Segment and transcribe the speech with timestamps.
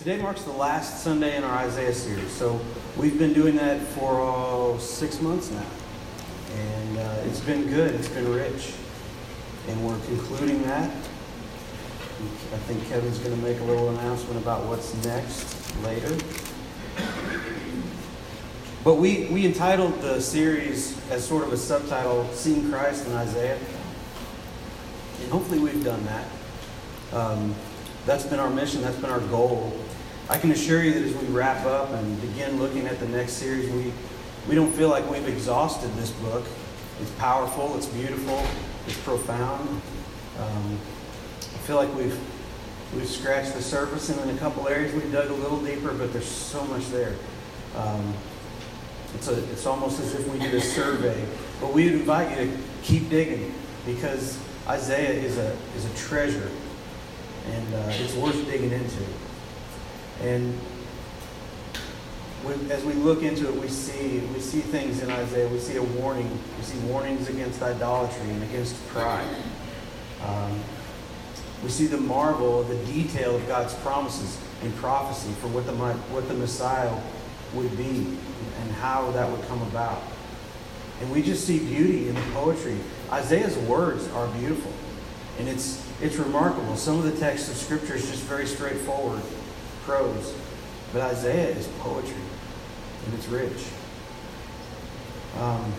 [0.00, 2.30] Today marks the last Sunday in our Isaiah series.
[2.32, 2.58] So
[2.96, 5.66] we've been doing that for oh, six months now.
[6.56, 8.72] And uh, it's been good, it's been rich.
[9.68, 10.88] And we're concluding that.
[10.88, 16.16] I think Kevin's going to make a little announcement about what's next later.
[18.82, 23.58] But we, we entitled the series as sort of a subtitle, Seeing Christ in Isaiah.
[25.20, 26.26] And hopefully we've done that.
[27.12, 27.54] Um,
[28.06, 29.76] that's been our mission, that's been our goal
[30.30, 33.32] I can assure you that as we wrap up and begin looking at the next
[33.32, 33.92] series, we,
[34.48, 36.44] we don't feel like we've exhausted this book.
[37.00, 38.40] It's powerful, it's beautiful,
[38.86, 39.68] it's profound.
[40.38, 40.78] Um,
[41.40, 42.16] I feel like we've,
[42.94, 46.12] we've scratched the surface, and in a couple areas we've dug a little deeper, but
[46.12, 47.16] there's so much there.
[47.76, 48.14] Um,
[49.16, 51.20] it's, a, it's almost as if we did a survey.
[51.60, 53.52] But we would invite you to keep digging
[53.84, 56.52] because Isaiah is a, is a treasure,
[57.46, 59.02] and uh, it's worth digging into.
[60.22, 60.58] And
[62.70, 65.48] as we look into it, we see we see things in Isaiah.
[65.48, 66.30] We see a warning.
[66.58, 69.28] We see warnings against idolatry and against pride.
[70.24, 70.60] Um,
[71.62, 76.28] we see the marvel, the detail of God's promises and prophecy for what the what
[76.28, 76.94] the Messiah
[77.54, 78.16] would be
[78.60, 80.02] and how that would come about.
[81.00, 82.76] And we just see beauty in the poetry.
[83.10, 84.72] Isaiah's words are beautiful,
[85.38, 86.76] and it's it's remarkable.
[86.76, 89.22] Some of the text of Scripture is just very straightforward
[89.82, 90.34] prose.
[90.92, 92.22] But Isaiah is poetry,
[93.06, 93.64] and it's rich.
[95.38, 95.72] Um,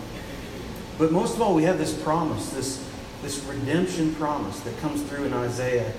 [0.97, 2.87] but most of all, we have this promise, this,
[3.21, 5.91] this redemption promise that comes through in Isaiah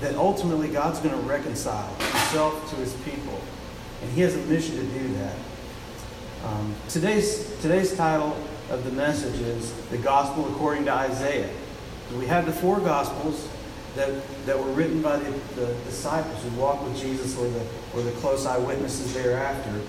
[0.00, 3.40] that ultimately God's going to reconcile himself to his people.
[4.02, 5.34] And he has a mission to do that.
[6.44, 8.36] Um, today's, today's title
[8.70, 11.50] of the message is The Gospel According to Isaiah.
[12.16, 13.48] We have the four Gospels,
[13.94, 18.02] that, that were written by the, the disciples who walked with Jesus or the, or
[18.02, 19.80] the close eyewitnesses thereafter.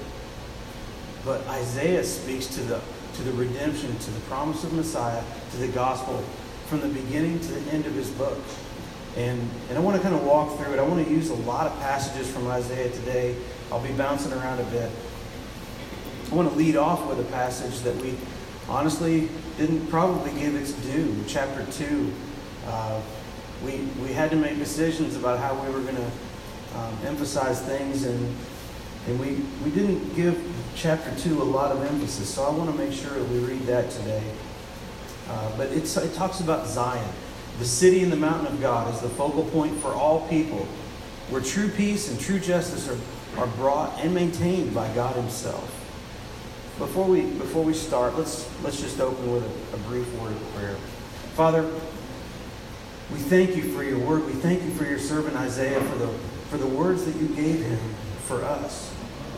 [1.25, 2.81] But Isaiah speaks to the,
[3.16, 6.24] to the redemption, to the promise of Messiah, to the gospel
[6.68, 8.38] from the beginning to the end of his book.
[9.18, 10.79] And, and I want to kind of walk through it.
[10.79, 13.35] I want to use a lot of passages from Isaiah today.
[13.72, 14.90] I'll be bouncing around a bit.
[16.31, 18.16] I want to lead off with a passage that we
[18.68, 21.16] honestly didn't probably give its due.
[21.28, 22.13] Chapter 2,
[22.68, 23.01] uh,
[23.64, 26.12] we, we had to make decisions about how we were going to
[26.78, 28.36] um, emphasize things, and,
[29.08, 30.42] and we, we didn't give
[30.75, 33.62] chapter 2 a lot of emphasis, so I want to make sure that we read
[33.64, 34.24] that today.
[35.30, 37.08] Uh, but it talks about Zion,
[37.59, 40.66] the city and the mountain of God, as the focal point for all people,
[41.30, 42.98] where true peace and true justice are,
[43.40, 45.75] are brought and maintained by God Himself.
[46.80, 50.56] Before we, before we start, let's, let's just open with a, a brief word of
[50.56, 50.75] prayer.
[51.36, 51.69] Father,
[53.12, 54.25] we thank you for your word.
[54.25, 56.08] We thank you for your servant Isaiah for the,
[56.50, 57.80] for the words that you gave him
[58.25, 58.94] for us.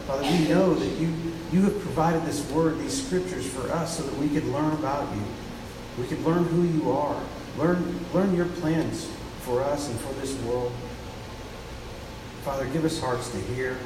[0.08, 1.14] Father, we know that you,
[1.54, 5.14] you have provided this word, these scriptures for us so that we could learn about
[5.16, 5.24] you.
[5.98, 7.22] We could learn who you are,
[7.58, 9.10] learn, learn your plans
[9.42, 10.74] for us and for this world.
[12.44, 13.78] Father, give us hearts to hear.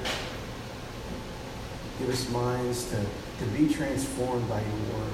[2.00, 5.14] Give us minds to, to be transformed by your word.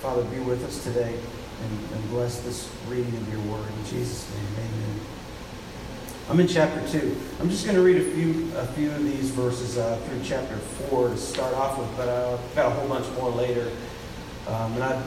[0.00, 1.18] Father, be with us today
[1.62, 3.66] and, and bless this reading of your word.
[3.66, 5.00] In Jesus' name, amen.
[6.28, 7.16] I'm in chapter 2.
[7.40, 10.56] I'm just going to read a few, a few of these verses uh, through chapter
[10.56, 13.70] 4 to start off with, but I've got a whole bunch more later.
[14.48, 15.02] Um, and I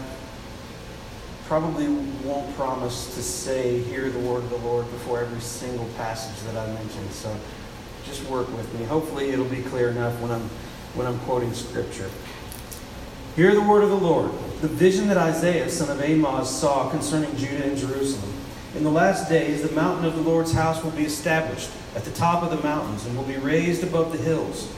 [1.47, 1.87] probably
[2.23, 6.57] won't promise to say, hear the word of the Lord before every single passage that
[6.57, 7.09] I mention.
[7.11, 7.35] So
[8.05, 8.85] just work with me.
[8.85, 10.49] Hopefully it'll be clear enough when I'm,
[10.95, 12.09] when I'm quoting scripture.
[13.35, 14.31] Hear the word of the Lord.
[14.65, 18.33] The vision that Isaiah, son of Amoz, saw concerning Judah and Jerusalem.
[18.75, 22.09] In the last days, the mountain of the Lord's house will be established at the
[22.09, 24.73] top of the mountains and will be raised above the hills.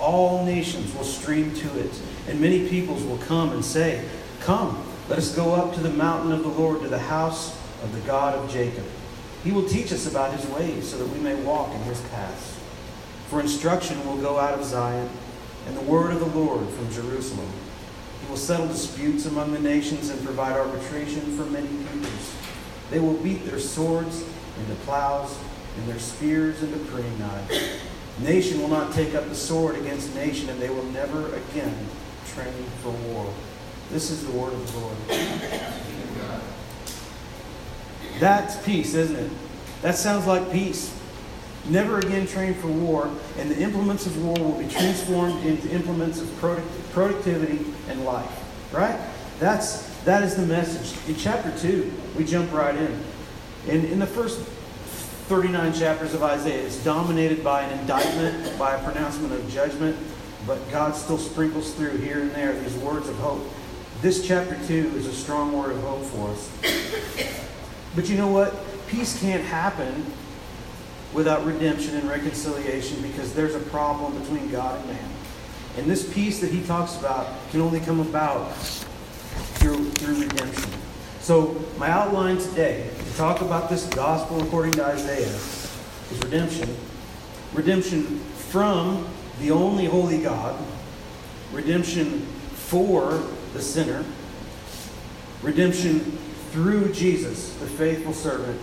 [0.00, 4.04] All nations will stream to it, and many peoples will come and say,
[4.40, 7.94] Come, let us go up to the mountain of the Lord, to the house of
[7.94, 8.86] the God of Jacob.
[9.44, 12.58] He will teach us about his ways so that we may walk in his paths.
[13.28, 15.08] For instruction will go out of Zion,
[15.68, 17.48] and the word of the Lord from Jerusalem
[18.28, 22.34] will settle disputes among the nations and provide arbitration for many peoples.
[22.90, 24.22] They will beat their swords
[24.58, 25.36] into plows
[25.76, 27.58] and their spears into pruning knives.
[28.20, 31.74] Nation will not take up the sword against nation, and they will never again
[32.26, 32.52] train
[32.82, 33.32] for war.
[33.90, 34.96] This is the word of the Lord.
[38.18, 39.30] That's peace, isn't it?
[39.82, 40.92] That sounds like peace.
[41.66, 46.20] Never again train for war, and the implements of war will be transformed into implements
[46.20, 46.34] of
[46.92, 48.30] productivity and life.
[48.72, 48.98] Right?
[49.38, 50.96] That's that is the message.
[51.08, 53.04] In chapter two, we jump right in.
[53.68, 54.40] And in the first
[55.28, 56.64] 39 chapters of Isaiah.
[56.64, 59.94] It's dominated by an indictment, by a pronouncement of judgment,
[60.46, 63.46] but God still sprinkles through here and there these words of hope.
[64.00, 66.50] This chapter 2 is a strong word of hope for us.
[67.94, 68.54] But you know what?
[68.86, 70.06] Peace can't happen
[71.12, 75.10] without redemption and reconciliation because there's a problem between God and man.
[75.76, 80.70] And this peace that he talks about can only come about through, through redemption.
[81.20, 86.74] So, my outline today to talk about this gospel according to Isaiah is redemption.
[87.52, 88.18] Redemption
[88.50, 89.06] from
[89.40, 90.58] the only holy God,
[91.52, 92.22] redemption
[92.52, 93.22] for
[93.52, 94.04] the sinner,
[95.42, 96.00] redemption
[96.50, 98.58] through Jesus, the faithful servant,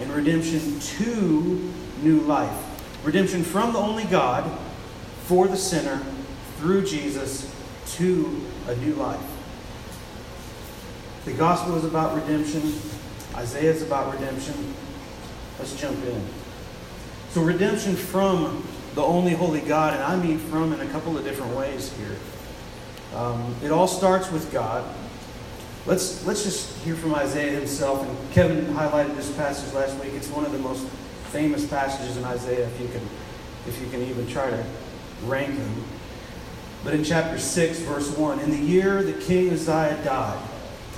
[0.00, 3.04] and redemption to new life.
[3.04, 4.50] Redemption from the only God
[5.24, 6.02] for the sinner
[6.58, 7.54] through Jesus
[7.96, 9.20] to a new life.
[11.24, 12.62] The gospel is about redemption.
[13.34, 14.74] Isaiah is about redemption.
[15.58, 16.22] Let's jump in.
[17.30, 21.24] So, redemption from the only holy God, and I mean from in a couple of
[21.24, 22.16] different ways here.
[23.14, 24.84] Um, it all starts with God.
[25.86, 28.06] Let's, let's just hear from Isaiah himself.
[28.06, 30.12] And Kevin highlighted this passage last week.
[30.14, 30.86] It's one of the most
[31.30, 33.02] famous passages in Isaiah, if you can,
[33.66, 34.64] if you can even try to
[35.24, 35.84] rank them.
[36.82, 40.42] But in chapter 6, verse 1, in the year that King Uzziah died,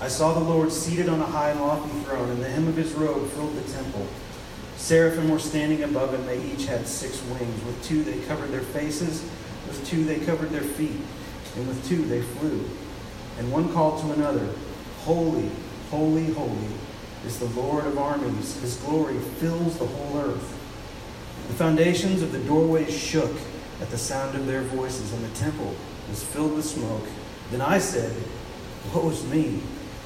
[0.00, 2.76] I saw the Lord seated on a high and lofty throne, and the hem of
[2.76, 4.06] his robe filled the temple.
[4.76, 6.24] Seraphim were standing above him.
[6.26, 7.64] They each had six wings.
[7.64, 9.22] With two they covered their faces,
[9.66, 11.00] with two they covered their feet,
[11.56, 12.64] and with two they flew.
[13.38, 14.48] And one called to another,
[15.04, 15.50] Holy,
[15.90, 16.68] holy, holy
[17.26, 18.60] is the Lord of armies.
[18.60, 20.58] His glory fills the whole earth.
[21.48, 23.32] The foundations of the doorways shook
[23.80, 25.74] at the sound of their voices, and the temple
[26.08, 27.06] was filled with smoke.
[27.50, 28.14] Then I said,
[28.94, 29.60] Woe is me,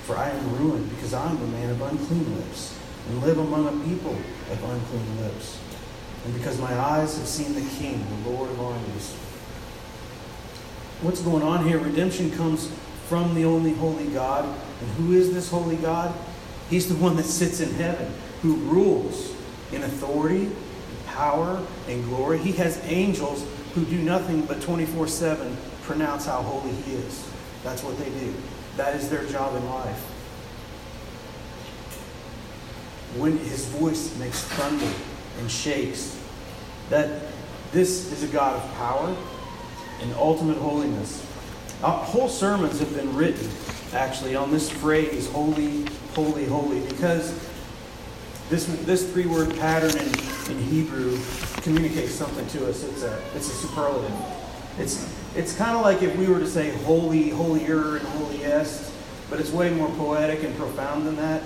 [0.04, 2.78] for I am ruined, because I am a man of unclean lips,
[3.08, 4.16] and live among a people
[4.50, 5.58] of unclean lips.
[6.24, 9.14] And because my eyes have seen the King, the Lord of armies.
[11.02, 11.78] What's going on here?
[11.78, 12.70] Redemption comes
[13.08, 14.44] from the only holy God.
[14.44, 16.12] And who is this holy God?
[16.70, 19.34] He's the one that sits in heaven, who rules
[19.72, 20.50] in authority,
[21.06, 22.38] power, and glory.
[22.38, 27.28] He has angels who do nothing but 24 7 pronounce how holy He is.
[27.62, 28.34] That's what they do,
[28.76, 30.00] that is their job in life.
[33.16, 34.92] When His voice makes thunder
[35.38, 36.18] and shakes,
[36.90, 37.22] that
[37.72, 39.16] this is a God of power
[40.00, 41.24] and ultimate holiness.
[41.82, 43.50] Whole sermons have been written,
[43.92, 45.84] actually, on this phrase, holy,
[46.14, 47.38] holy, holy, because
[48.48, 50.08] this, this three word pattern in,
[50.50, 51.18] in Hebrew
[51.62, 52.84] communicates something to us.
[52.84, 54.14] It's a, it's a superlative.
[54.78, 58.92] It's, it's kind of like if we were to say holy, holier, and holiest,
[59.28, 61.42] but it's way more poetic and profound than that.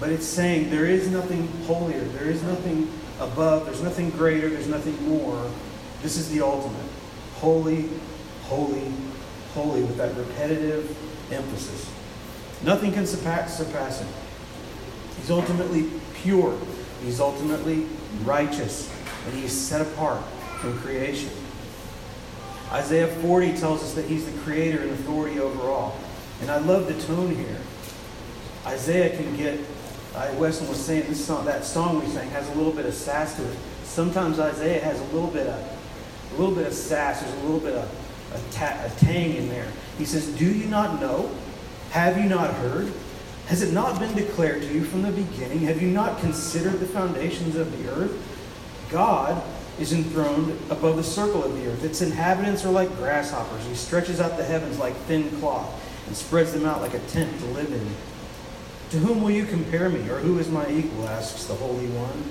[0.00, 4.66] But it's saying there is nothing holier, there is nothing above, there's nothing greater, there's
[4.66, 5.48] nothing more.
[6.02, 6.86] This is the ultimate.
[7.34, 7.88] Holy,
[8.44, 8.92] holy,
[9.54, 10.90] holy, with that repetitive
[11.32, 11.90] emphasis.
[12.62, 14.08] Nothing can surpass, surpass him.
[15.18, 16.58] He's ultimately pure.
[17.02, 17.86] He's ultimately
[18.24, 18.92] righteous.
[19.26, 20.22] And he's set apart
[20.60, 21.30] from creation.
[22.70, 25.98] Isaiah 40 tells us that he's the creator and authority over all.
[26.40, 27.58] And I love the tone here.
[28.64, 29.60] Isaiah can get,
[30.14, 32.94] uh, Weston was saying, this song, that song we sang has a little bit of
[32.94, 33.58] sass to it.
[33.84, 37.20] Sometimes Isaiah has a little bit of, a little bit of sass.
[37.20, 38.01] There's a little bit of
[38.34, 39.68] a, ta- a tang in there.
[39.98, 41.30] He says, Do you not know?
[41.90, 42.92] Have you not heard?
[43.46, 45.60] Has it not been declared to you from the beginning?
[45.60, 48.12] Have you not considered the foundations of the earth?
[48.90, 49.42] God
[49.78, 51.84] is enthroned above the circle of the earth.
[51.84, 53.64] Its inhabitants are like grasshoppers.
[53.66, 55.68] He stretches out the heavens like thin cloth
[56.06, 57.86] and spreads them out like a tent to live in.
[58.90, 61.08] To whom will you compare me, or who is my equal?
[61.08, 62.22] asks the Holy One.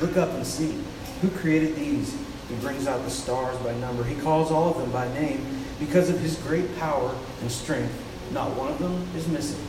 [0.00, 0.78] Look up and see.
[1.20, 2.16] Who created these?
[2.48, 4.04] He brings out the stars by number.
[4.04, 7.92] He calls all of them by name because of his great power and strength.
[8.32, 9.64] Not one of them is missing.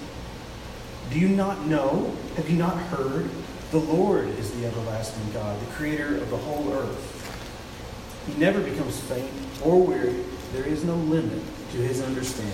[1.11, 2.15] Do you not know?
[2.35, 3.29] Have you not heard?
[3.71, 8.25] The Lord is the everlasting God, the creator of the whole earth.
[8.27, 9.29] He never becomes faint
[9.63, 10.23] or weary.
[10.53, 12.53] There is no limit to his understanding.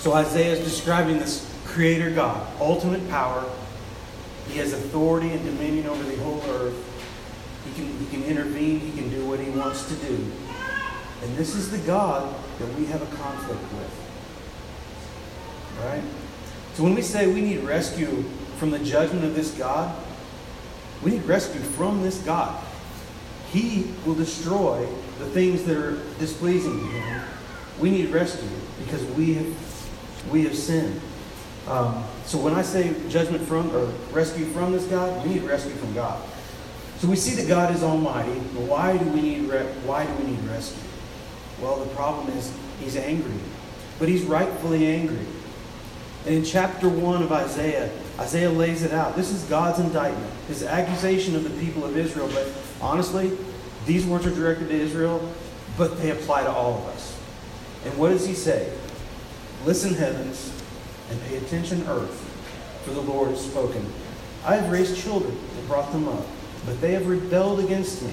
[0.00, 3.48] So Isaiah is describing this creator God, ultimate power.
[4.48, 6.76] He has authority and dominion over the whole earth.
[7.64, 10.14] He can, he can intervene, he can do what he wants to do.
[11.22, 13.98] And this is the God that we have a conflict with.
[15.84, 16.02] Right?
[16.74, 18.22] So when we say we need rescue
[18.56, 19.94] from the judgment of this God,
[21.02, 22.62] we need rescue from this God.
[23.52, 24.86] He will destroy
[25.18, 27.22] the things that are displeasing to him.
[27.78, 29.72] We need rescue because we have
[30.30, 31.00] we have sinned.
[31.68, 35.74] Um, so when I say judgment from or rescue from this God, we need rescue
[35.74, 36.22] from God.
[36.98, 40.12] So we see that God is Almighty, but why do we need re- why do
[40.14, 40.82] we need rescue?
[41.60, 43.34] Well, the problem is He's angry,
[43.98, 45.26] but He's rightfully angry.
[46.26, 49.16] And in chapter one of Isaiah, Isaiah lays it out.
[49.16, 52.28] This is God's indictment, His accusation of the people of Israel.
[52.32, 52.48] But
[52.80, 53.36] honestly,
[53.86, 55.28] these words are directed to Israel,
[55.76, 57.18] but they apply to all of us.
[57.84, 58.72] And what does He say?
[59.64, 60.52] Listen, heavens,
[61.12, 62.18] and pay attention, earth,
[62.84, 63.86] for the Lord has spoken.
[64.44, 66.26] I have raised children and brought them up
[66.64, 68.12] but they have rebelled against me.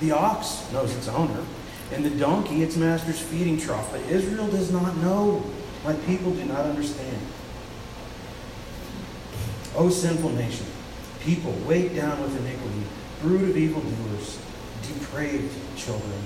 [0.00, 1.42] The ox knows its owner,
[1.92, 5.44] and the donkey its master's feeding trough, but Israel does not know.
[5.84, 7.18] My people do not understand.
[9.74, 10.66] O sinful nation,
[11.20, 12.82] people weighed down with iniquity,
[13.20, 14.38] brood of evildoers,
[14.82, 16.20] depraved children.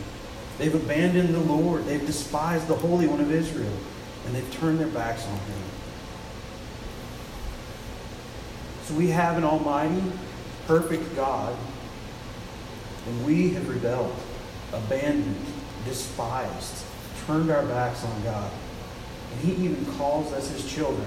[0.59, 1.85] They've abandoned the Lord.
[1.85, 3.73] They've despised the Holy One of Israel,
[4.27, 5.63] and they've turned their backs on him.
[8.85, 10.03] So we have an almighty,
[10.67, 11.57] perfect God,
[13.07, 14.15] and we have rebelled,
[14.73, 15.47] abandoned,
[15.85, 16.85] despised,
[17.27, 18.51] turned our backs on God.
[19.33, 21.07] And He even calls us His children,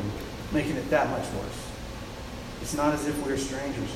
[0.52, 1.68] making it that much worse.
[2.62, 3.90] It's not as if we're strangers.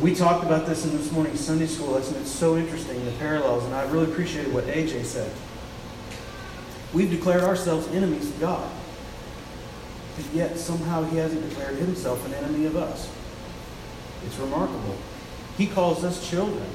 [0.00, 2.20] We talked about this in this morning's Sunday school lesson.
[2.20, 5.32] It's so interesting, the parallels, and I really appreciated what AJ said.
[6.92, 8.70] We've declared ourselves enemies of God,
[10.32, 13.10] yet somehow He hasn't declared Himself an enemy of us.
[14.26, 14.96] It's remarkable.
[15.56, 16.66] He calls us children.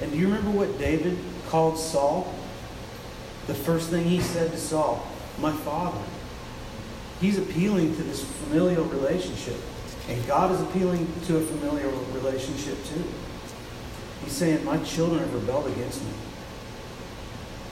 [0.00, 2.32] And do you remember what David called Saul?
[3.46, 5.06] The first thing he said to Saul,
[5.38, 6.02] My father.
[7.20, 9.56] He's appealing to this familial relationship.
[10.08, 13.04] And God is appealing to a familial relationship too.
[14.22, 16.10] He's saying, My children have rebelled against me.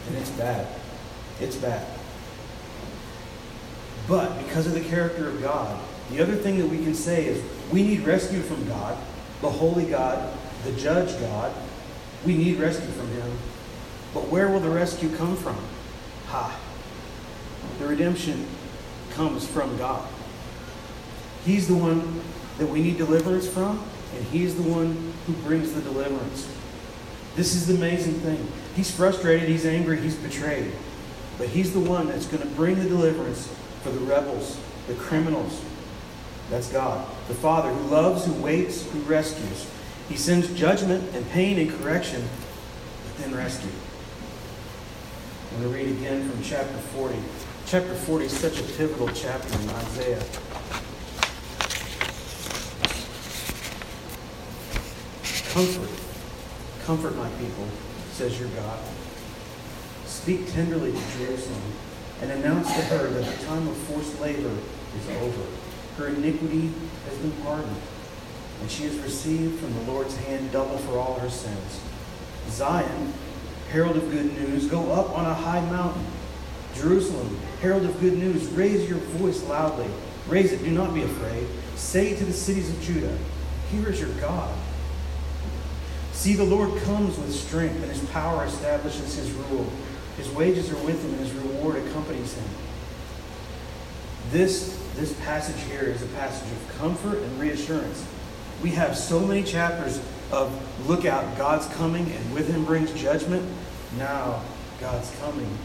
[0.09, 0.66] And it's bad.
[1.40, 1.87] It's bad.
[4.08, 5.80] But because of the character of God,
[6.11, 7.42] the other thing that we can say is
[7.73, 8.99] we need rescue from God,
[9.40, 11.52] the holy God, the judge God.
[12.26, 13.38] We need rescue from him.
[14.12, 15.58] But where will the rescue come from?
[16.26, 16.58] Ha.
[17.78, 18.46] The redemption
[19.11, 20.08] comes from God.
[21.44, 22.23] He's the one
[22.58, 23.82] that we need deliverance from,
[24.14, 26.49] and He's the one who brings the deliverance.
[27.37, 28.46] This is the amazing thing.
[28.76, 30.73] He's frustrated, he's angry, he's betrayed.
[31.37, 33.52] But He's the one that's going to bring the deliverance
[33.85, 35.62] for the rebels, the criminals,
[36.49, 37.07] that's God.
[37.29, 39.71] The Father who loves, who waits, who rescues.
[40.09, 42.26] He sends judgment and pain and correction,
[43.05, 43.71] but then rescue.
[45.53, 47.17] I'm going to read again from chapter 40.
[47.67, 50.25] Chapter 40 is such a pivotal chapter in Isaiah.
[55.53, 55.91] Comfort.
[56.87, 57.69] Comfort my people,
[58.12, 58.79] says your God.
[60.07, 61.62] Speak tenderly to Jerusalem
[62.25, 64.57] and announce to her that the time of forced labor
[64.99, 65.43] is over
[65.97, 66.73] her iniquity
[67.09, 67.76] has been pardoned,
[68.61, 71.81] and she has received from the Lord's hand double for all her sins.
[72.49, 73.12] Zion,
[73.71, 76.04] herald of good news, go up on a high mountain.
[76.75, 79.88] Jerusalem, herald of good news, raise your voice loudly.
[80.26, 81.47] Raise it, do not be afraid.
[81.76, 83.16] Say to the cities of Judah,
[83.71, 84.52] Here is your God.
[86.12, 89.71] See, the Lord comes with strength, and his power establishes his rule.
[90.16, 92.44] His wages are with him, and his reward accompanies him.
[94.30, 98.06] This this passage here is a passage of comfort and reassurance.
[98.62, 103.44] We have so many chapters of look out, God's coming, and with him brings judgment.
[103.99, 104.42] Now,
[104.80, 105.59] God's coming,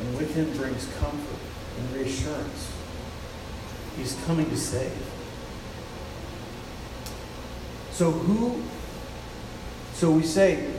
[0.00, 1.38] and with him brings comfort
[1.78, 2.72] and reassurance.
[3.96, 4.92] He's coming to save.
[7.90, 8.62] So, who,
[9.94, 10.70] so we say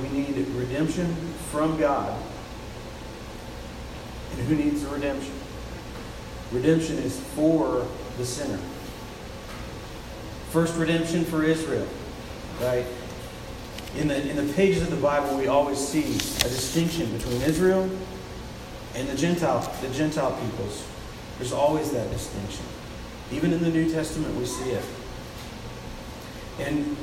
[0.00, 1.14] we need redemption
[1.50, 2.16] from God.
[4.32, 5.32] And who needs the redemption?
[6.52, 8.58] Redemption is for the sinner.
[10.50, 11.86] First redemption for Israel,
[12.60, 12.86] right?
[13.96, 17.88] In the, in the pages of the Bible, we always see a distinction between Israel
[18.94, 20.86] and the Gentile, the Gentile peoples.
[21.38, 22.64] There's always that distinction.
[23.30, 24.84] Even in the New Testament, we see it.
[26.58, 26.96] And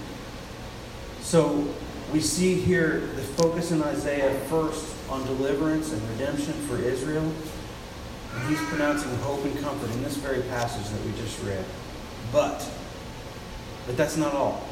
[1.22, 1.68] so
[2.12, 7.32] we see here the focus in Isaiah first on deliverance and redemption for Israel.
[8.34, 11.64] And he's pronouncing hope and comfort in this very passage that we just read.
[12.32, 12.70] But,
[13.86, 14.68] but that's not all.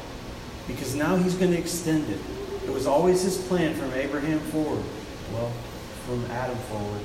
[0.66, 2.20] Because now he's going to extend it.
[2.64, 4.84] It was always his plan from Abraham forward,
[5.32, 5.52] well,
[6.06, 7.00] from Adam forward,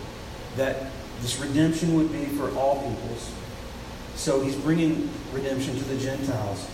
[0.56, 3.32] that this redemption would be for all peoples.
[4.16, 6.70] So he's bringing redemption to the Gentiles.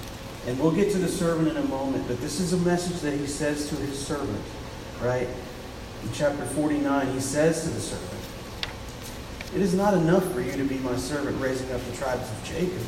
[0.47, 3.13] And we'll get to the servant in a moment, but this is a message that
[3.13, 4.43] he says to his servant,
[5.01, 5.27] right?
[6.03, 8.21] In chapter 49, he says to the servant,
[9.55, 12.43] It is not enough for you to be my servant, raising up the tribes of
[12.43, 12.81] Jacob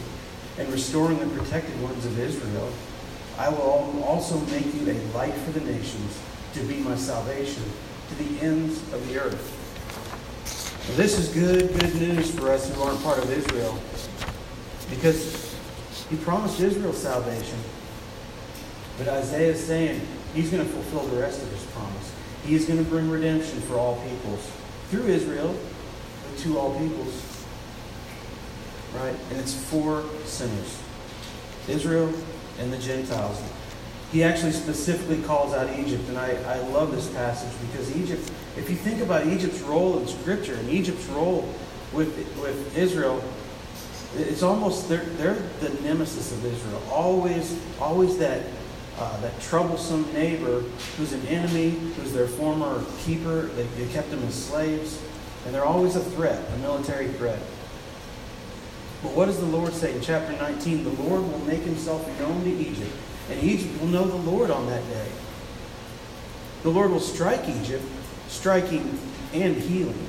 [0.57, 2.71] and restoring the protected ones of Israel.
[3.37, 6.19] I will also make you a light for the nations
[6.53, 7.63] to be my salvation
[8.09, 9.53] to the ends of the earth.
[10.89, 13.77] Now, this is good, good news for us who aren't part of Israel
[14.89, 15.55] because
[16.09, 17.57] he promised Israel salvation.
[18.97, 20.01] But Isaiah is saying
[20.33, 22.13] he's going to fulfill the rest of his promise.
[22.47, 24.49] He is going to bring redemption for all peoples
[24.89, 25.53] through Israel,
[26.37, 27.45] to all peoples.
[28.95, 29.13] Right?
[29.29, 30.81] And it's for sinners
[31.67, 32.13] Israel
[32.57, 33.41] and the Gentiles.
[34.13, 38.69] He actually specifically calls out Egypt, and I, I love this passage because Egypt, if
[38.69, 41.53] you think about Egypt's role in Scripture and Egypt's role
[41.91, 43.21] with, with Israel,
[44.15, 46.81] it's almost they're, they're the nemesis of Israel.
[46.89, 48.43] Always, always that
[48.97, 50.61] uh, that troublesome neighbor
[50.97, 53.43] who's an enemy, who's their former keeper.
[53.43, 55.01] They, they kept them as slaves,
[55.45, 57.39] and they're always a threat, a military threat.
[59.03, 60.83] But what does the Lord say in chapter 19?
[60.83, 62.91] The Lord will make himself known to Egypt,
[63.29, 65.11] and Egypt will know the Lord on that day.
[66.63, 67.83] The Lord will strike Egypt,
[68.27, 68.99] striking
[69.33, 70.07] and healing.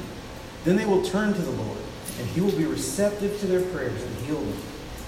[0.65, 1.79] Then they will turn to the Lord,
[2.19, 4.61] and he will be receptive to their prayers and heal them.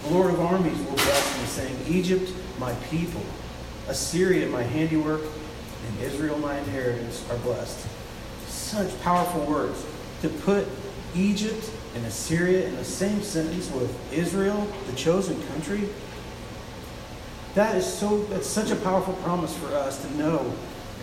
[0.02, 3.22] The Lord of armies will bless them, saying, Egypt, my people,
[3.90, 7.86] Assyria, my handiwork, and Israel, my inheritance, are blessed.
[8.46, 9.84] Such powerful words.
[10.22, 10.68] To put
[11.16, 15.88] Egypt and Assyria in the same sentence with Israel, the chosen country,
[17.56, 20.54] that is so that's such a powerful promise for us to know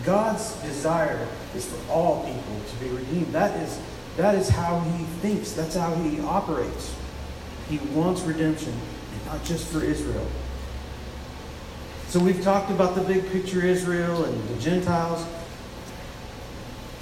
[0.05, 3.33] God's desire is for all people to be redeemed.
[3.33, 3.77] That is
[4.15, 5.51] that is how he thinks.
[5.51, 6.95] That's how he operates.
[7.69, 10.25] He wants redemption, and not just for Israel.
[12.09, 15.25] So we've talked about the big picture Israel and the Gentiles.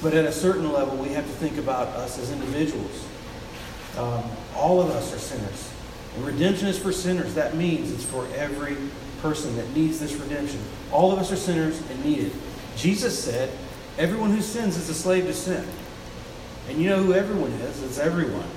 [0.01, 3.05] But at a certain level, we have to think about us as individuals.
[3.97, 4.23] Um,
[4.55, 5.71] all of us are sinners.
[6.15, 7.35] And redemption is for sinners.
[7.35, 8.77] That means it's for every
[9.21, 10.59] person that needs this redemption.
[10.91, 12.33] All of us are sinners and need it.
[12.75, 13.51] Jesus said,
[13.99, 15.65] Everyone who sins is a slave to sin.
[16.67, 17.83] And you know who everyone is?
[17.83, 18.47] It's everyone.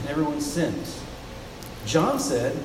[0.00, 1.00] And everyone sins.
[1.86, 2.56] John said,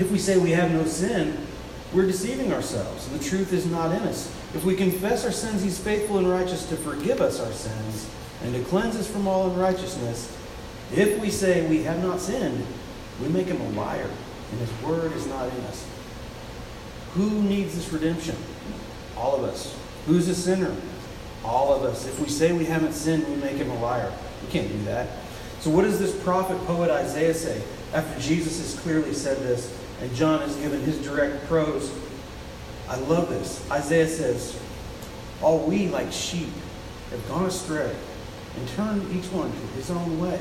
[0.00, 1.46] If we say we have no sin,
[1.94, 4.34] we're deceiving ourselves, the truth is not in us.
[4.54, 8.08] If we confess our sins, He's faithful and righteous to forgive us our sins
[8.42, 10.36] and to cleanse us from all unrighteousness.
[10.94, 12.66] If we say we have not sinned,
[13.20, 14.10] we make Him a liar,
[14.50, 15.86] and His word is not in us.
[17.14, 18.36] Who needs this redemption?
[19.16, 19.76] All of us.
[20.06, 20.74] Who's a sinner?
[21.44, 22.06] All of us.
[22.06, 24.12] If we say we haven't sinned, we make Him a liar.
[24.42, 25.08] We can't do that.
[25.60, 29.78] So, what does this prophet poet Isaiah say after Jesus has clearly said this?
[30.02, 31.92] And John has given his direct prose.
[32.88, 33.64] I love this.
[33.70, 34.60] Isaiah says,
[35.40, 36.50] All we like sheep
[37.10, 37.94] have gone astray
[38.56, 40.40] and turned each one to his own way.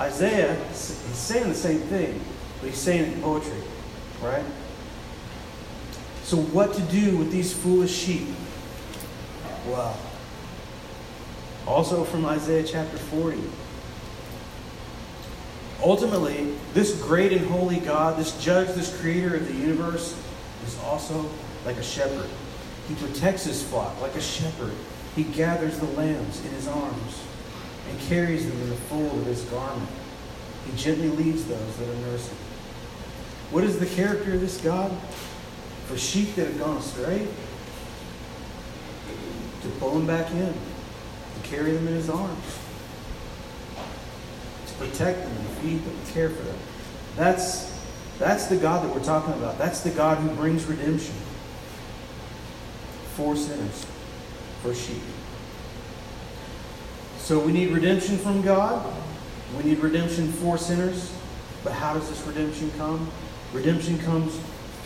[0.00, 2.20] Isaiah is saying the same thing,
[2.60, 3.62] but he's saying it in poetry,
[4.20, 4.44] right?
[6.24, 8.26] So, what to do with these foolish sheep?
[9.68, 9.96] Well,
[11.64, 13.40] also from Isaiah chapter 40.
[15.82, 20.18] Ultimately, this great and holy God, this judge, this creator of the universe,
[20.66, 21.28] is also
[21.64, 22.28] like a shepherd.
[22.88, 24.72] He protects his flock like a shepherd.
[25.14, 27.22] He gathers the lambs in his arms
[27.90, 29.88] and carries them in the fold of his garment.
[30.64, 32.36] He gently leads those that are nursing.
[33.50, 34.90] What is the character of this God?
[35.86, 37.28] For sheep that have gone astray,
[39.62, 42.58] to pull them back in, and carry them in his arms
[44.78, 46.58] protect them and feed them care for them.
[47.16, 47.72] That's,
[48.18, 49.58] that's the God that we're talking about.
[49.58, 51.14] That's the God who brings redemption
[53.14, 53.86] for sinners,
[54.62, 55.02] for sheep.
[57.18, 58.86] So we need redemption from God.
[59.56, 61.12] We need redemption for sinners.
[61.64, 63.10] But how does this redemption come?
[63.52, 64.38] Redemption comes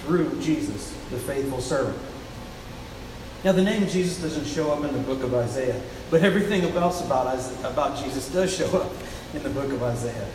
[0.03, 1.99] through Jesus, the faithful servant.
[3.45, 7.05] Now, the name Jesus doesn't show up in the book of Isaiah, but everything else
[7.05, 7.27] about,
[7.65, 8.93] about Jesus does show up
[9.35, 10.29] in the book of Isaiah.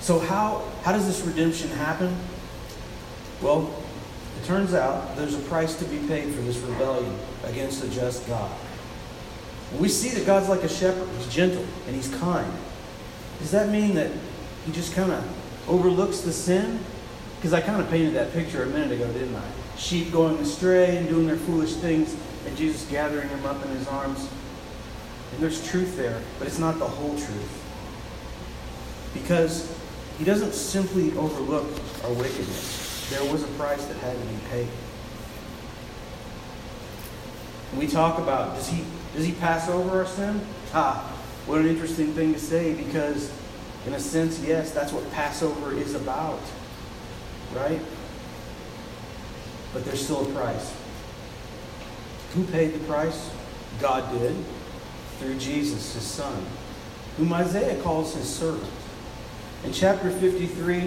[0.00, 2.14] So, how, how does this redemption happen?
[3.42, 3.74] Well,
[4.40, 7.12] it turns out there's a price to be paid for this rebellion
[7.44, 8.50] against a just God.
[9.78, 11.08] We see that God's like a shepherd.
[11.18, 12.50] He's gentle and he's kind.
[13.40, 14.10] Does that mean that
[14.64, 16.78] he just kind of overlooks the sin?
[17.36, 19.44] Because I kind of painted that picture a minute ago, didn't I?
[19.76, 23.86] Sheep going astray and doing their foolish things, and Jesus gathering them up in his
[23.88, 24.28] arms.
[25.32, 27.65] And there's truth there, but it's not the whole truth
[29.20, 29.74] because
[30.18, 31.66] he doesn't simply overlook
[32.04, 33.08] our wickedness.
[33.10, 34.68] There was a price that had to be paid.
[37.76, 40.40] we talk about does he does he pass over our sin?
[40.74, 41.12] Ah,
[41.46, 43.32] What an interesting thing to say because,
[43.86, 46.40] in a sense, yes, that's what Passover is about.
[47.54, 47.80] Right?
[49.72, 50.74] But there's still a price.
[52.34, 53.30] Who paid the price?
[53.80, 54.36] God did
[55.18, 56.44] through Jesus, his son,
[57.16, 58.70] whom Isaiah calls his servant.
[59.64, 60.80] In chapter 53,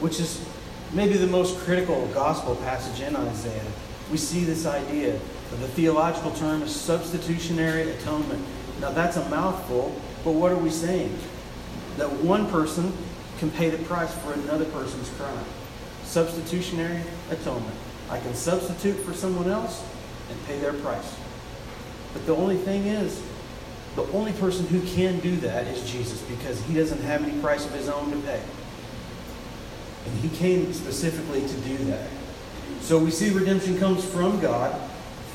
[0.00, 0.44] which is
[0.92, 3.64] maybe the most critical gospel passage in Isaiah,
[4.10, 5.14] we see this idea.
[5.52, 8.44] Of the theological term is substitutionary atonement.
[8.80, 11.18] Now, that's a mouthful, but what are we saying?
[11.96, 12.92] That one person
[13.38, 15.44] can pay the price for another person's crime.
[16.04, 17.74] Substitutionary atonement.
[18.08, 19.84] I can substitute for someone else
[20.30, 21.16] and pay their price.
[22.12, 23.20] But the only thing is,
[23.96, 27.66] the only person who can do that is Jesus because he doesn't have any price
[27.66, 28.40] of his own to pay.
[30.06, 32.08] And he came specifically to do that.
[32.80, 34.80] So we see redemption comes from God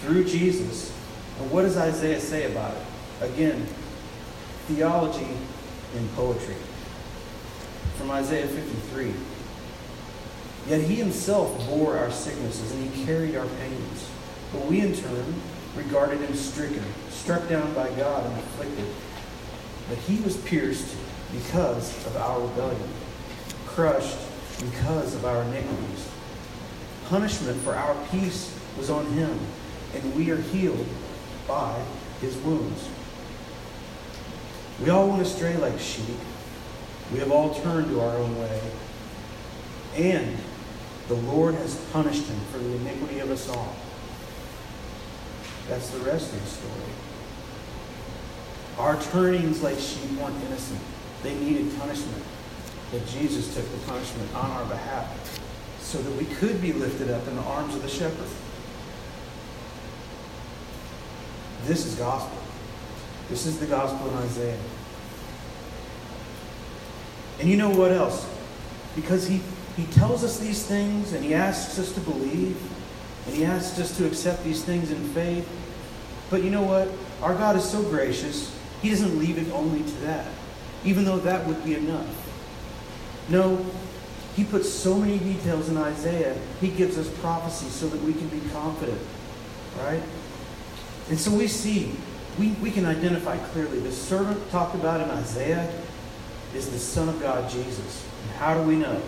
[0.01, 0.91] through Jesus.
[1.39, 2.83] And what does Isaiah say about it?
[3.21, 3.65] Again,
[4.67, 5.27] theology
[5.95, 6.55] in poetry.
[7.97, 9.13] From Isaiah 53.
[10.67, 14.09] Yet he himself bore our sicknesses and he carried our pains.
[14.51, 15.35] But we in turn
[15.75, 18.87] regarded him stricken, struck down by God and afflicted.
[19.89, 20.95] But he was pierced
[21.31, 22.89] because of our rebellion,
[23.65, 24.17] crushed
[24.59, 26.09] because of our iniquities.
[27.09, 29.37] Punishment for our peace was on him,
[29.93, 30.87] and we are healed
[31.47, 31.79] by
[32.21, 32.89] his wounds.
[34.81, 36.17] We all went astray like sheep.
[37.13, 38.61] We have all turned to our own way.
[39.95, 40.37] And
[41.07, 43.75] the Lord has punished him for the iniquity of us all.
[45.67, 46.91] That's the rest of the story.
[48.77, 50.79] Our turnings like sheep weren't innocent.
[51.23, 52.23] They needed punishment.
[52.91, 55.41] But Jesus took the punishment on our behalf
[55.79, 58.27] so that we could be lifted up in the arms of the shepherd.
[61.65, 62.37] This is gospel.
[63.29, 64.59] This is the gospel in Isaiah.
[67.39, 68.29] And you know what else?
[68.95, 69.41] Because he,
[69.75, 72.57] he tells us these things and he asks us to believe
[73.25, 75.47] and he asks us to accept these things in faith.
[76.29, 76.89] But you know what?
[77.21, 80.27] Our God is so gracious, he doesn't leave it only to that,
[80.83, 82.07] even though that would be enough.
[83.29, 83.65] No,
[84.35, 88.27] he puts so many details in Isaiah, he gives us prophecy so that we can
[88.27, 88.99] be confident.
[89.79, 90.03] Right?
[91.09, 91.93] And so we see,
[92.37, 95.71] we, we can identify clearly the servant talked about in Isaiah
[96.53, 98.05] is the Son of God, Jesus.
[98.23, 99.01] And how do we know?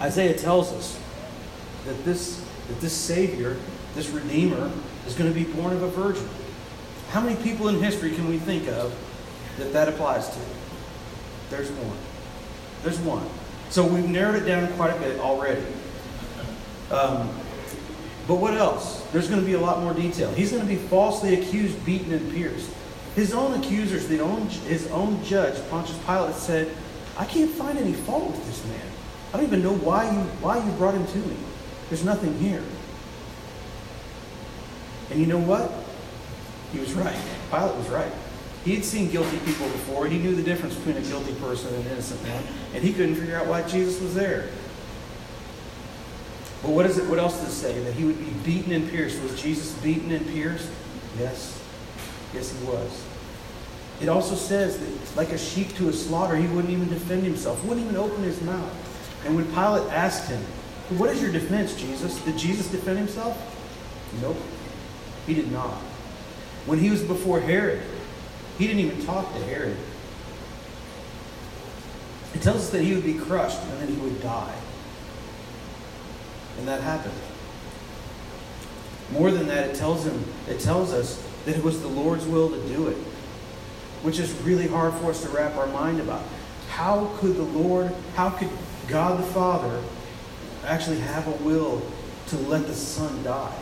[0.00, 0.98] Isaiah tells us
[1.88, 3.56] that this, that this Savior,
[3.94, 4.70] this Redeemer,
[5.06, 6.28] is going to be born of a virgin.
[7.10, 8.94] How many people in history can we think of
[9.56, 10.38] that that applies to?
[11.48, 11.96] There's one.
[12.82, 13.26] There's one.
[13.70, 15.64] So we've narrowed it down quite a bit already.
[16.90, 17.30] Um,
[18.26, 19.02] but what else?
[19.10, 20.30] There's going to be a lot more detail.
[20.32, 22.70] He's going to be falsely accused, beaten, and pierced.
[23.14, 26.70] His own accusers, the own, his own judge, Pontius Pilate, said,
[27.16, 28.86] I can't find any fault with this man.
[29.32, 31.36] I don't even know why you, why you brought him to me.
[31.88, 32.62] There's nothing here.
[35.10, 35.72] And you know what?
[36.72, 37.18] He was right.
[37.50, 38.12] Pilate was right.
[38.64, 41.86] He had seen guilty people before, he knew the difference between a guilty person and
[41.86, 42.42] an innocent one,
[42.74, 44.48] and he couldn't figure out why Jesus was there.
[46.62, 47.08] But what is it?
[47.08, 47.80] What else does it say?
[47.80, 49.22] That he would be beaten and pierced.
[49.22, 50.68] Was Jesus beaten and pierced?
[51.18, 51.62] Yes.
[52.34, 53.04] Yes, he was.
[54.00, 57.64] It also says that, like a sheep to a slaughter, he wouldn't even defend himself,
[57.64, 59.24] wouldn't even open his mouth.
[59.24, 60.42] And when Pilate asked him,
[60.90, 62.18] What is your defense, Jesus?
[62.22, 63.36] Did Jesus defend himself?
[64.22, 64.38] Nope.
[65.26, 65.74] He did not.
[66.64, 67.82] When he was before Herod,
[68.58, 69.76] he didn't even talk to Herod.
[72.34, 74.54] It tells us that he would be crushed and then he would die.
[76.58, 77.14] And that happened.
[79.12, 82.50] More than that, it tells him, it tells us that it was the Lord's will
[82.50, 82.96] to do it,
[84.02, 86.22] which is really hard for us to wrap our mind about.
[86.68, 88.50] How could the Lord, how could
[88.88, 89.82] God the Father
[90.68, 91.82] actually have a will
[92.28, 93.58] to let the Son die?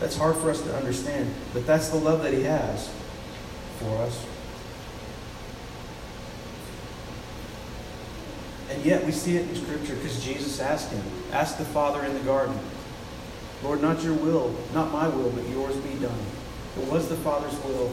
[0.00, 2.90] That's hard for us to understand, but that's the love that He has
[3.78, 4.24] for us.
[8.70, 11.02] And yet we see it in Scripture because Jesus asked Him,
[11.32, 12.58] asked the Father in the garden,
[13.62, 16.20] Lord, not your will, not my will, but yours be done.
[16.80, 17.92] It was the Father's will.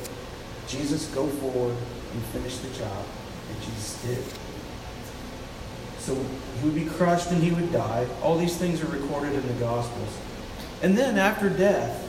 [0.67, 1.75] Jesus, go forward
[2.13, 3.05] and finish the job.
[3.49, 4.23] And Jesus did.
[6.05, 8.05] So he would be crushed and he would die.
[8.21, 10.15] All these things are recorded in the Gospels.
[10.83, 12.03] And then after death,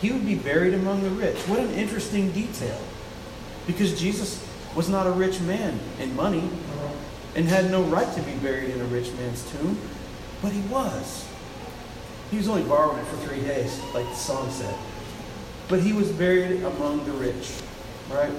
[0.00, 1.36] he would be buried among the rich.
[1.40, 2.80] What an interesting detail.
[3.66, 4.42] Because Jesus
[4.74, 6.48] was not a rich man in money
[7.34, 9.78] and had no right to be buried in a rich man's tomb,
[10.40, 11.28] but he was.
[12.30, 14.74] He was only borrowing it for three days, like the song said.
[15.68, 17.52] but he was buried among the rich.
[18.10, 18.32] Right?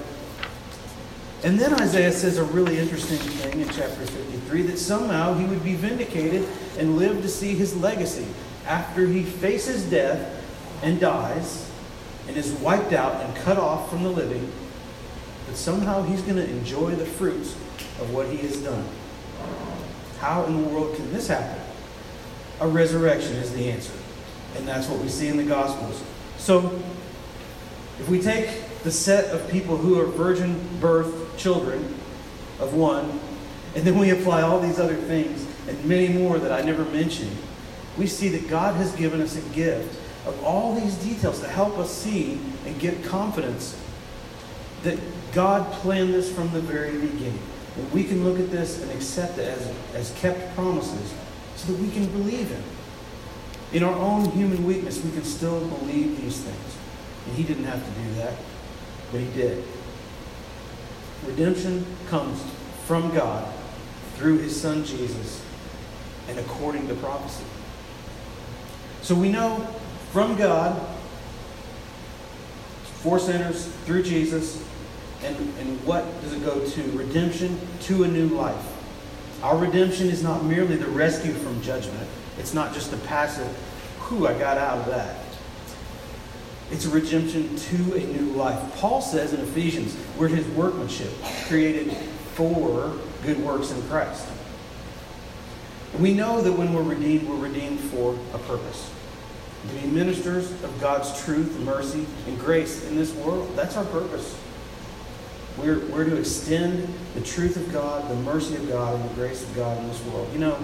[1.44, 5.62] And then Isaiah says a really interesting thing in chapter 53 that somehow he would
[5.62, 8.26] be vindicated and live to see his legacy
[8.66, 10.44] after he faces death
[10.82, 11.70] and dies
[12.26, 14.50] and is wiped out and cut off from the living.
[15.46, 17.54] But somehow he's going to enjoy the fruits
[18.00, 18.84] of what he has done.
[20.18, 21.60] How in the world can this happen?
[22.60, 23.92] A resurrection is the answer.
[24.56, 26.02] And that's what we see in the Gospels.
[26.38, 26.80] So,
[27.98, 31.94] if we take the set of people who are virgin birth children
[32.58, 33.20] of one,
[33.76, 37.36] and then we apply all these other things and many more that I never mentioned,
[37.98, 41.76] we see that God has given us a gift of all these details to help
[41.76, 43.78] us see and get confidence
[44.82, 44.98] that
[45.32, 47.38] God planned this from the very beginning.
[47.76, 51.12] And we can look at this and accept it as, as kept promises
[51.56, 52.62] so that we can believe Him.
[53.74, 56.76] In our own human weakness, we can still believe these things.
[57.26, 58.32] And He didn't have to do that,
[59.12, 59.62] but He did.
[61.26, 62.42] Redemption comes
[62.86, 63.52] from God
[64.16, 65.42] through His Son Jesus
[66.28, 67.44] and according to prophecy.
[69.02, 69.58] So we know
[70.12, 70.80] from God,
[73.02, 74.64] for sinners, through Jesus,
[75.22, 76.82] and, and what does it go to?
[76.92, 78.72] Redemption to a new life.
[79.42, 82.08] Our redemption is not merely the rescue from judgment.
[82.38, 83.46] It's not just a passive,
[84.08, 85.16] whew, I got out of that.
[86.70, 88.60] It's a redemption to a new life.
[88.76, 91.12] Paul says in Ephesians, we're his workmanship,
[91.46, 91.92] created
[92.34, 92.92] for
[93.26, 94.26] good works in Christ.
[95.98, 98.90] We know that when we're redeemed, we're redeemed for a purpose.
[99.68, 103.50] To be ministers of God's truth, mercy, and grace in this world.
[103.56, 104.38] That's our purpose.
[105.58, 109.42] We're, we're to extend the truth of God, the mercy of God, and the grace
[109.42, 110.28] of God in this world.
[110.32, 110.58] You know,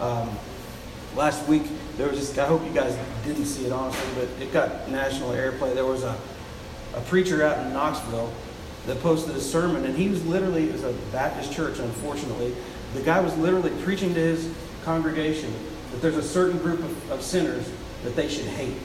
[0.00, 0.30] um,
[1.16, 1.64] last week
[1.96, 2.38] there was this.
[2.38, 5.74] I hope you guys didn't see it honestly, but it got national airplay.
[5.74, 6.16] There was a
[6.94, 8.32] a preacher out in Knoxville
[8.86, 11.78] that posted a sermon, and he was literally it was a Baptist church.
[11.78, 12.54] Unfortunately,
[12.94, 14.52] the guy was literally preaching to his
[14.84, 15.52] congregation
[15.92, 17.70] that there's a certain group of, of sinners
[18.02, 18.76] that they should hate.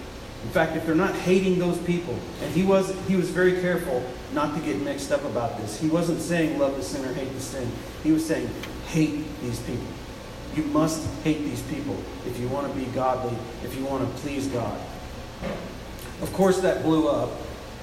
[0.43, 4.03] In fact, if they're not hating those people, and he was he was very careful
[4.33, 5.79] not to get mixed up about this.
[5.79, 7.71] He wasn't saying love the sinner, hate the sin.
[8.03, 8.49] He was saying
[8.87, 9.87] hate these people.
[10.55, 14.21] You must hate these people if you want to be godly, if you want to
[14.21, 14.79] please God.
[16.21, 17.31] Of course, that blew up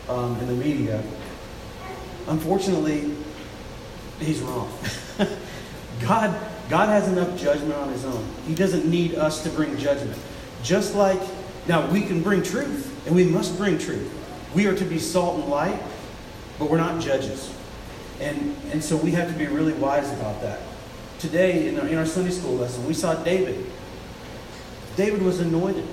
[0.09, 1.03] um, in the media.
[2.28, 3.14] Unfortunately,
[4.20, 4.72] he's wrong.
[6.00, 8.26] God, God has enough judgment on his own.
[8.46, 10.18] He doesn't need us to bring judgment.
[10.62, 11.20] Just like,
[11.66, 14.11] now we can bring truth, and we must bring truth.
[14.54, 15.80] We are to be salt and light,
[16.58, 17.52] but we're not judges.
[18.20, 20.61] And, and so we have to be really wise about that.
[21.18, 23.64] Today, in our, in our Sunday school lesson, we saw David.
[24.96, 25.87] David was anointed,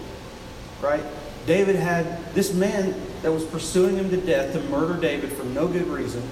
[0.82, 1.04] right?
[1.46, 5.68] David had this man that was pursuing him to death to murder David for no
[5.68, 6.24] good reason.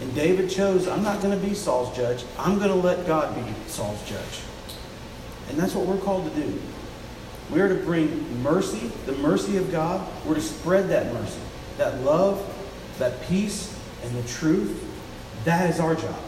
[0.00, 2.24] And David chose, I'm not going to be Saul's judge.
[2.38, 4.40] I'm going to let God be Saul's judge.
[5.48, 6.60] And that's what we're called to do.
[7.50, 10.06] We are to bring mercy, the mercy of God.
[10.26, 11.40] We're to spread that mercy,
[11.78, 12.44] that love,
[12.98, 14.84] that peace, and the truth.
[15.44, 16.18] That is our job.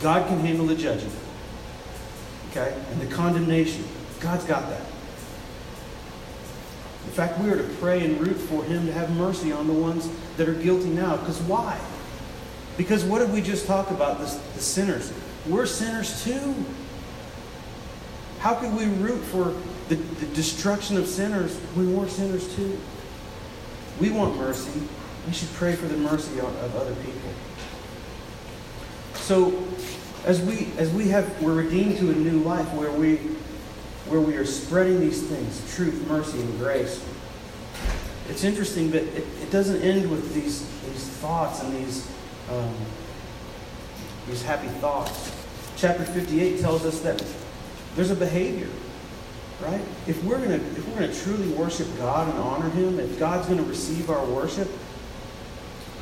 [0.00, 1.14] God can handle the judgment.
[2.50, 2.74] Okay?
[2.92, 3.84] And the condemnation.
[4.20, 4.82] God's got that.
[7.08, 9.72] In fact, we are to pray and root for Him to have mercy on the
[9.72, 11.16] ones that are guilty now.
[11.16, 11.80] Because why?
[12.76, 14.20] Because what did we just talk about?
[14.20, 15.10] This, the sinners.
[15.46, 16.54] We're sinners too.
[18.40, 19.54] How could we root for
[19.88, 22.78] the, the destruction of sinners when we're sinners too?
[23.98, 24.82] We want mercy.
[25.26, 27.30] We should pray for the mercy of other people.
[29.14, 29.66] So,
[30.26, 33.18] as we as we have we're redeemed to a new life where we
[34.08, 37.04] where we are spreading these things, truth, mercy, and grace.
[38.28, 42.10] It's interesting, but it, it doesn't end with these these thoughts and these
[42.50, 42.74] um,
[44.26, 45.34] these happy thoughts.
[45.76, 47.24] Chapter 58 tells us that
[47.94, 48.68] there's a behavior,
[49.60, 49.80] right?
[50.06, 53.62] If we're gonna if we're gonna truly worship God and honor Him, if God's gonna
[53.62, 54.68] receive our worship,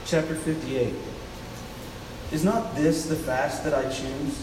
[0.07, 0.95] chapter 58.
[2.33, 4.42] Is not this the fast that I choose?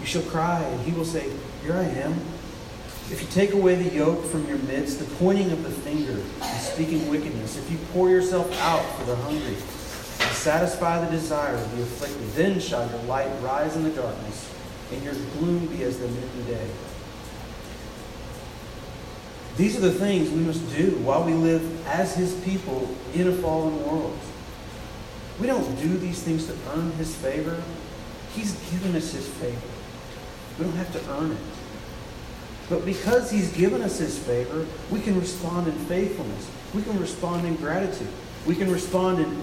[0.00, 1.28] You shall cry, and he will say,
[1.62, 2.14] Here I am.
[3.10, 6.60] if you take away the yoke from your midst, the pointing of the finger and
[6.60, 9.56] speaking wickedness, if you pour yourself out for the hungry,
[10.20, 14.52] and satisfy the desire of the afflicted, then shall your light rise in the darkness,
[14.92, 16.68] and your gloom be as the noonday.
[19.56, 23.32] These are the things we must do while we live as his people in a
[23.32, 24.16] fallen world.
[25.40, 27.60] We don't do these things to earn his favor.
[28.34, 29.60] He's given us his favor.
[30.58, 31.38] We don't have to earn it.
[32.68, 36.50] But because he's given us his favor, we can respond in faithfulness.
[36.74, 38.08] We can respond in gratitude.
[38.46, 39.42] We can respond in,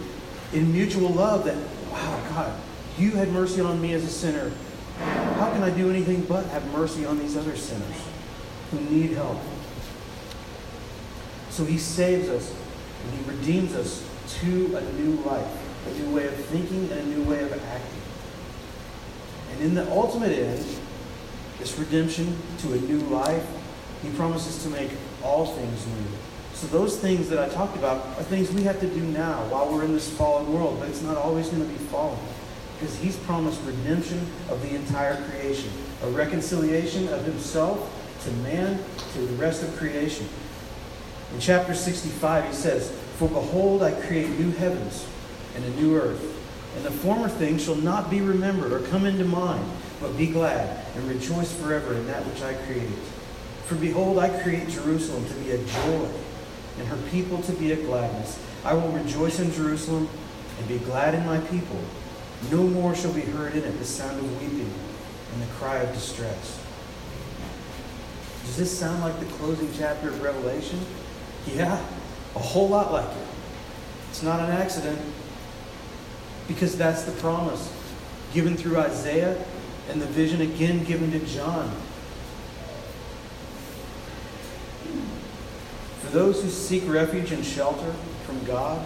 [0.53, 1.57] in mutual love that,
[1.91, 2.59] wow, God,
[2.97, 4.51] you had mercy on me as a sinner.
[4.99, 7.97] How can I do anything but have mercy on these other sinners
[8.71, 9.39] who need help?
[11.49, 12.53] So he saves us
[13.03, 14.07] and he redeems us
[14.41, 15.47] to a new life,
[15.87, 18.01] a new way of thinking, and a new way of acting.
[19.51, 20.65] And in the ultimate end,
[21.59, 23.45] this redemption to a new life,
[24.01, 24.91] he promises to make
[25.23, 26.17] all things new.
[26.53, 29.71] So those things that I talked about are things we have to do now while
[29.71, 32.17] we're in this fallen world, but it's not always going to be fallen.
[32.79, 35.69] Because he's promised redemption of the entire creation,
[36.03, 37.91] a reconciliation of himself
[38.23, 38.79] to man,
[39.13, 40.27] to the rest of creation.
[41.33, 45.05] In chapter 65, he says, For behold, I create new heavens
[45.55, 46.23] and a new earth,
[46.75, 49.65] and the former things shall not be remembered or come into mind.
[50.01, 52.99] But be glad and rejoice forever in that which I created.
[53.65, 56.07] For behold, I create Jerusalem to be a joy,
[56.77, 58.39] and her people to be a gladness.
[58.63, 60.09] I will rejoice in Jerusalem
[60.59, 61.79] and be glad in my people.
[62.51, 64.71] No more shall be heard in it the sound of weeping
[65.33, 66.61] and the cry of distress.
[68.45, 70.79] Does this sound like the closing chapter of Revelation?
[71.47, 71.83] Yeah,
[72.35, 73.27] a whole lot like it.
[74.09, 74.99] It's not an accident
[76.47, 77.71] because that's the promise
[78.33, 79.43] given through Isaiah
[79.89, 81.69] and the vision again given to John.
[86.01, 87.93] For those who seek refuge and shelter
[88.25, 88.85] from God,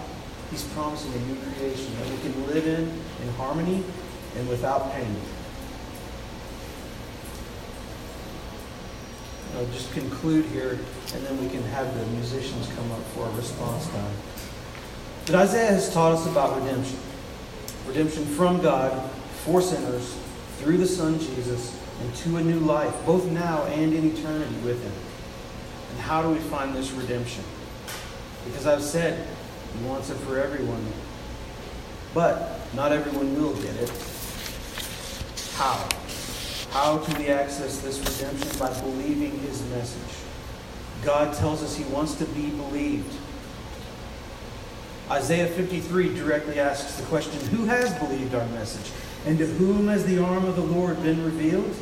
[0.50, 2.90] He's promising a new creation that we can live in
[3.22, 3.84] in harmony
[4.36, 5.16] and without pain.
[9.56, 10.78] I'll just conclude here,
[11.14, 14.14] and then we can have the musicians come up for a response time.
[15.26, 16.98] But Isaiah has taught us about redemption
[17.86, 19.10] redemption from God
[19.44, 20.16] for sinners
[20.60, 24.92] through the Son Jesus into a new life, both now and in eternity with Him.
[25.90, 27.44] And how do we find this redemption?
[28.44, 29.26] Because I've said
[29.76, 30.84] He wants it for everyone.
[32.12, 33.90] But not everyone will get it.
[35.54, 35.88] How?
[36.70, 38.58] How can we access this redemption?
[38.58, 40.16] By believing His message.
[41.02, 43.14] God tells us He wants to be believed.
[45.10, 48.92] Isaiah 53 directly asks the question Who has believed our message?
[49.26, 51.74] And to whom has the arm of the Lord been revealed?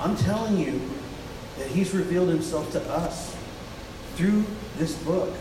[0.00, 0.80] I'm telling you
[1.58, 3.34] that He's revealed Himself to us
[4.16, 4.44] through
[4.76, 5.34] this book.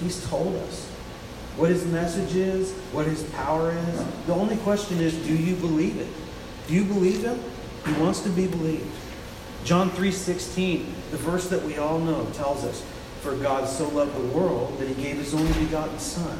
[0.00, 0.86] He's told us
[1.56, 4.04] what His message is, what His power is.
[4.26, 6.08] The only question is do you believe it?
[6.66, 7.40] Do you believe Him?
[7.86, 8.90] He wants to be believed.
[9.64, 12.82] John 3:16, the verse that we all know, tells us,
[13.22, 16.38] "For God so loved the world that he gave his only begotten son,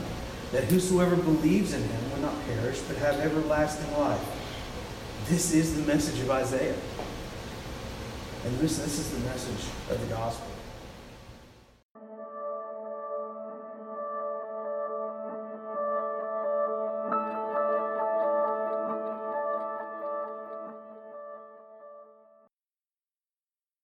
[0.54, 4.24] that whosoever believes in him will not perish, but have everlasting life.
[5.26, 6.76] This is the message of Isaiah.
[8.44, 10.53] And this, this is the message of the gospel.